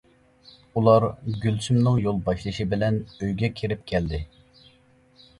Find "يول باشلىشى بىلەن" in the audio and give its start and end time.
2.03-2.97